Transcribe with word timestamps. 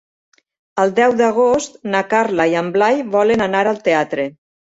El 0.83 0.93
deu 0.99 1.13
d'agost 1.19 1.75
na 1.95 2.01
Carla 2.15 2.47
i 2.53 2.57
en 2.63 2.73
Blai 2.77 3.05
volen 3.17 3.47
anar 3.49 3.63
al 3.73 3.83
teatre. 3.91 4.27